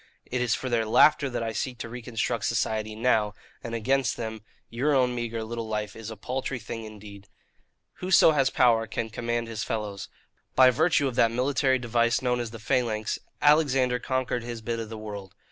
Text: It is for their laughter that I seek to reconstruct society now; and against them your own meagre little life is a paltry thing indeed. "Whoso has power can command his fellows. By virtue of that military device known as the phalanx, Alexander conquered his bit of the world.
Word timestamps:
It 0.25 0.41
is 0.41 0.55
for 0.55 0.67
their 0.67 0.83
laughter 0.87 1.29
that 1.29 1.43
I 1.43 1.53
seek 1.53 1.77
to 1.77 1.87
reconstruct 1.87 2.45
society 2.45 2.95
now; 2.95 3.35
and 3.63 3.75
against 3.75 4.17
them 4.17 4.41
your 4.67 4.95
own 4.95 5.13
meagre 5.13 5.43
little 5.43 5.67
life 5.67 5.95
is 5.95 6.09
a 6.09 6.17
paltry 6.17 6.57
thing 6.57 6.85
indeed. 6.85 7.27
"Whoso 7.97 8.31
has 8.31 8.49
power 8.49 8.87
can 8.87 9.11
command 9.11 9.47
his 9.47 9.63
fellows. 9.63 10.09
By 10.55 10.71
virtue 10.71 11.07
of 11.07 11.13
that 11.17 11.29
military 11.29 11.77
device 11.77 12.19
known 12.19 12.39
as 12.39 12.49
the 12.49 12.57
phalanx, 12.57 13.19
Alexander 13.43 13.99
conquered 13.99 14.41
his 14.41 14.63
bit 14.63 14.79
of 14.79 14.89
the 14.89 14.97
world. 14.97 15.35